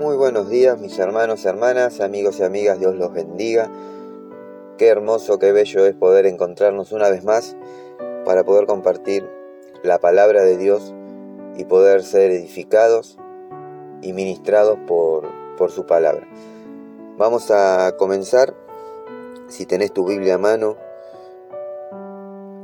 [0.00, 3.70] Muy buenos días mis hermanos, hermanas, amigos y amigas, Dios los bendiga.
[4.78, 7.54] Qué hermoso, qué bello es poder encontrarnos una vez más
[8.24, 9.28] para poder compartir
[9.82, 10.94] la palabra de Dios
[11.58, 13.18] y poder ser edificados
[14.00, 15.28] y ministrados por,
[15.58, 16.26] por su palabra.
[17.18, 18.54] Vamos a comenzar,
[19.48, 20.78] si tenés tu Biblia a mano,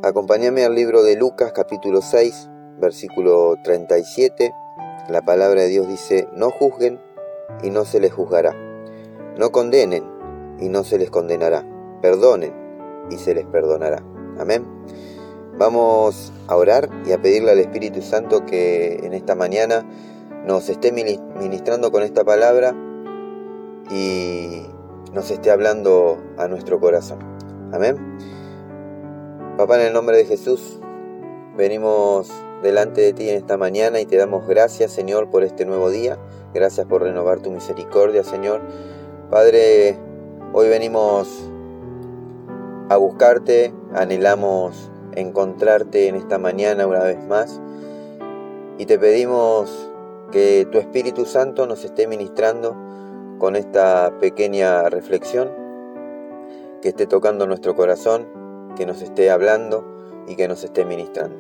[0.02, 2.48] acompáñame al libro de Lucas capítulo 6,
[2.78, 4.54] versículo 37.
[5.10, 6.98] La palabra de Dios dice, no juzguen
[7.62, 8.54] y no se les juzgará.
[9.38, 10.04] No condenen
[10.60, 11.64] y no se les condenará.
[12.02, 12.52] Perdonen
[13.10, 14.02] y se les perdonará.
[14.38, 14.64] Amén.
[15.58, 19.86] Vamos a orar y a pedirle al Espíritu Santo que en esta mañana
[20.46, 22.74] nos esté ministrando con esta palabra
[23.90, 24.66] y
[25.12, 27.18] nos esté hablando a nuestro corazón.
[27.72, 27.96] Amén.
[29.56, 30.78] Papá, en el nombre de Jesús,
[31.56, 32.30] venimos
[32.62, 36.18] delante de ti en esta mañana y te damos gracias, Señor, por este nuevo día.
[36.56, 38.62] Gracias por renovar tu misericordia, Señor.
[39.30, 39.94] Padre,
[40.54, 41.28] hoy venimos
[42.88, 47.60] a buscarte, anhelamos encontrarte en esta mañana una vez más
[48.78, 49.70] y te pedimos
[50.32, 52.74] que tu Espíritu Santo nos esté ministrando
[53.38, 55.50] con esta pequeña reflexión,
[56.80, 59.84] que esté tocando nuestro corazón, que nos esté hablando
[60.26, 61.36] y que nos esté ministrando.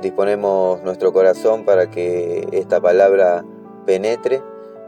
[0.00, 3.44] Disponemos nuestro corazón para que esta palabra
[3.84, 4.42] penetre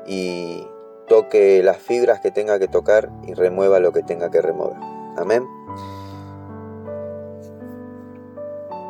[0.06, 0.66] y
[1.06, 4.77] toque las fibras que tenga que tocar y remueva lo que tenga que remover.
[5.16, 5.47] Amén.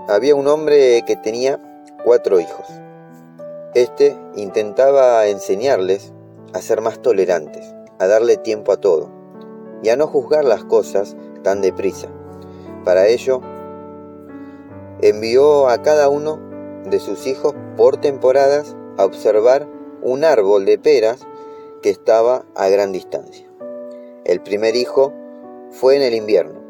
[0.09, 1.61] Había un hombre que tenía
[2.05, 2.67] cuatro hijos.
[3.75, 6.13] Este intentaba enseñarles
[6.53, 9.11] a ser más tolerantes, a darle tiempo a todo
[9.83, 12.09] y a no juzgar las cosas tan deprisa.
[12.85, 13.41] Para ello,
[15.03, 16.39] envió a cada uno
[16.85, 19.67] de sus hijos por temporadas a observar
[20.07, 21.27] un árbol de peras
[21.83, 23.47] que estaba a gran distancia.
[24.25, 25.13] El primer hijo
[25.71, 26.61] fue en el invierno,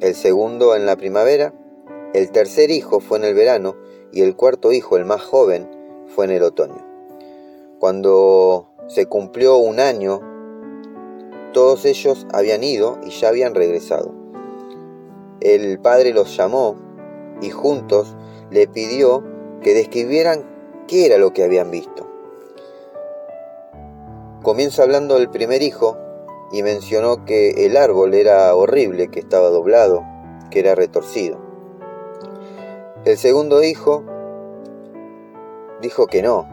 [0.00, 1.52] el segundo en la primavera
[2.14, 3.76] el tercer hijo fue en el verano
[4.10, 5.68] y el cuarto hijo, el más joven,
[6.06, 6.82] fue en el otoño.
[7.78, 10.20] Cuando se cumplió un año,
[11.52, 14.14] todos ellos habían ido y ya habían regresado.
[15.40, 16.76] El padre los llamó
[17.42, 18.16] y juntos
[18.50, 19.22] le pidió
[19.60, 22.05] que describieran qué era lo que habían visto.
[24.46, 25.98] Comienza hablando del primer hijo
[26.52, 30.04] y mencionó que el árbol era horrible, que estaba doblado,
[30.52, 31.36] que era retorcido.
[33.04, 34.04] El segundo hijo
[35.82, 36.46] dijo que no,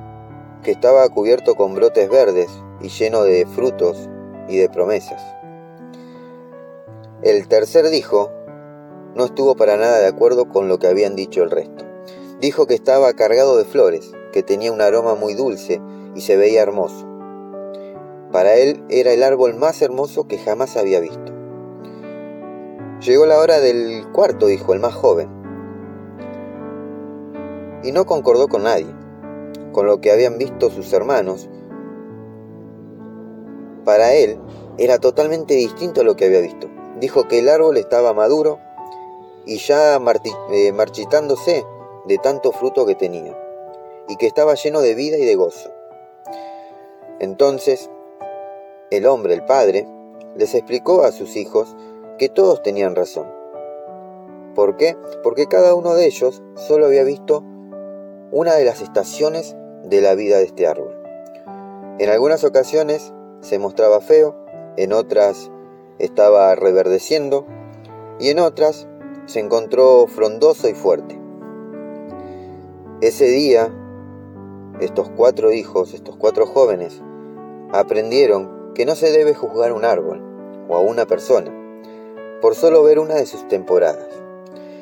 [0.64, 2.50] que estaba cubierto con brotes verdes
[2.82, 4.10] y lleno de frutos
[4.50, 5.22] y de promesas.
[7.22, 8.32] El tercer dijo
[9.14, 11.86] no estuvo para nada de acuerdo con lo que habían dicho el resto.
[12.40, 15.80] Dijo que estaba cargado de flores, que tenía un aroma muy dulce
[16.16, 17.13] y se veía hermoso.
[18.34, 21.32] Para él era el árbol más hermoso que jamás había visto.
[23.00, 25.44] Llegó la hora del cuarto, dijo el más joven
[27.84, 28.88] y no concordó con nadie,
[29.72, 31.50] con lo que habían visto sus hermanos.
[33.86, 34.40] Para él
[34.78, 36.70] era totalmente distinto a lo que había visto.
[37.00, 38.60] Dijo que el árbol estaba maduro
[39.46, 40.00] y ya
[40.52, 41.66] eh, marchitándose
[42.08, 43.38] de tanto fruto que tenía,
[44.08, 45.70] y que estaba lleno de vida y de gozo.
[47.20, 47.90] Entonces,
[48.94, 49.88] el hombre, el padre,
[50.36, 51.76] les explicó a sus hijos
[52.18, 53.28] que todos tenían razón.
[54.56, 54.96] ¿Por qué?
[55.24, 57.44] Porque cada uno de ellos solo había visto
[58.32, 60.96] una de las estaciones de la vida de este árbol.
[62.00, 64.36] En algunas ocasiones se mostraba feo,
[64.78, 65.52] en otras
[66.00, 67.46] estaba reverdeciendo
[68.20, 68.88] y en otras
[69.26, 71.20] se encontró frondoso y fuerte.
[73.02, 73.72] Ese día,
[74.80, 77.02] estos cuatro hijos, estos cuatro jóvenes,
[77.72, 80.22] aprendieron que no se debe juzgar un árbol
[80.68, 81.52] o a una persona
[82.42, 84.08] por solo ver una de sus temporadas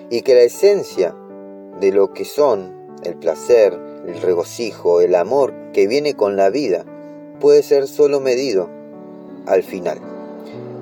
[0.09, 1.15] y que la esencia
[1.79, 6.85] de lo que son el placer, el regocijo, el amor que viene con la vida
[7.39, 8.69] puede ser solo medido
[9.45, 9.99] al final,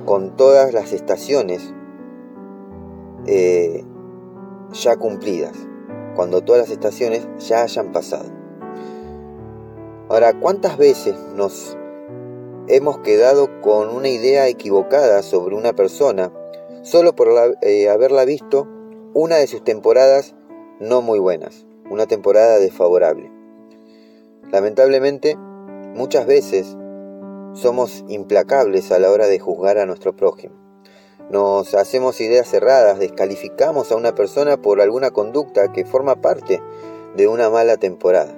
[0.05, 1.73] con todas las estaciones
[3.25, 3.83] eh,
[4.73, 5.55] ya cumplidas,
[6.15, 8.29] cuando todas las estaciones ya hayan pasado.
[10.09, 11.77] Ahora, ¿cuántas veces nos
[12.69, 16.31] hemos quedado con una idea equivocada sobre una persona
[16.83, 17.29] solo por
[17.61, 18.67] eh, haberla visto
[19.13, 20.35] una de sus temporadas
[20.79, 21.65] no muy buenas?
[21.89, 23.31] una temporada desfavorable.
[24.51, 26.77] Lamentablemente, muchas veces
[27.53, 30.55] somos implacables a la hora de juzgar a nuestro prójimo.
[31.29, 36.61] Nos hacemos ideas cerradas, descalificamos a una persona por alguna conducta que forma parte
[37.15, 38.33] de una mala temporada.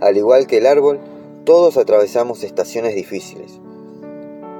[0.00, 0.98] Al igual que el árbol,
[1.44, 3.60] Todos atravesamos estaciones difíciles,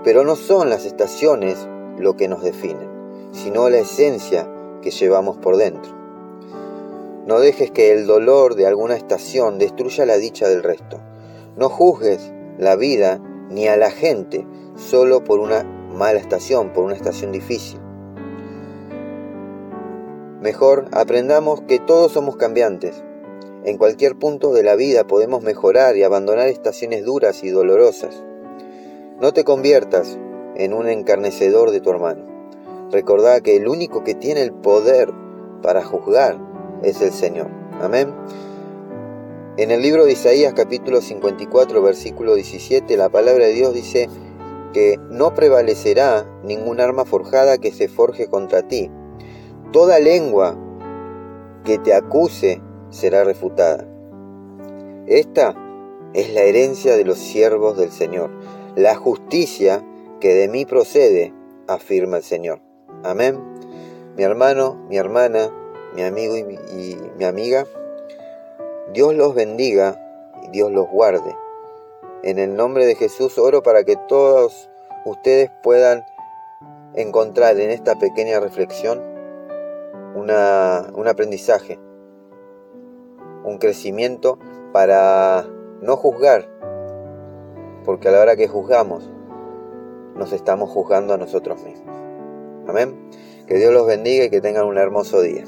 [0.03, 1.69] pero no son las estaciones
[1.99, 2.89] lo que nos definen,
[3.33, 4.51] sino la esencia
[4.81, 5.93] que llevamos por dentro.
[7.27, 10.99] No dejes que el dolor de alguna estación destruya la dicha del resto.
[11.57, 16.95] No juzgues la vida ni a la gente solo por una mala estación, por una
[16.95, 17.79] estación difícil.
[20.41, 23.05] Mejor aprendamos que todos somos cambiantes.
[23.63, 28.25] En cualquier punto de la vida podemos mejorar y abandonar estaciones duras y dolorosas.
[29.21, 30.19] No te conviertas
[30.57, 32.25] en un encarnecedor de tu hermano.
[32.91, 35.13] Recordá que el único que tiene el poder
[35.63, 36.39] para juzgar
[36.83, 37.49] es el Señor.
[37.83, 38.15] Amén.
[39.59, 44.09] En el libro de Isaías capítulo 54 versículo 17 la palabra de Dios dice
[44.73, 48.91] que no prevalecerá ningún arma forjada que se forje contra ti.
[49.71, 50.57] Toda lengua
[51.65, 53.87] que te acuse será refutada.
[55.07, 55.55] Esta
[56.13, 58.31] es la herencia de los siervos del Señor,
[58.77, 59.85] la justicia
[60.21, 61.33] que de mí procede,
[61.67, 62.61] afirma el Señor.
[63.03, 63.41] Amén.
[64.17, 65.51] Mi hermano, mi hermana,
[65.95, 67.67] mi amigo y mi, amiga,
[68.93, 69.99] Dios los bendiga
[70.45, 71.37] y Dios los guarde.
[72.23, 74.69] En el nombre de Jesús oro para que todos
[75.05, 76.05] ustedes puedan
[76.95, 79.01] encontrar en esta pequeña reflexión
[80.15, 81.79] una, un aprendizaje,
[83.51, 84.39] un crecimiento
[84.73, 85.47] para
[85.81, 86.49] no juzgar,
[87.85, 89.11] porque a la hora que juzgamos,
[90.17, 91.97] nos estamos juzgando a nosotros mismos.
[92.69, 93.11] Amén.
[93.47, 95.45] Que Dios los bendiga y que tengan un hermoso día.